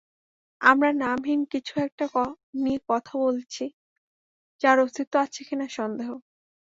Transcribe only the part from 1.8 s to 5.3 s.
একটা নিয়ে কথা বলেছি যার অস্তিত্ব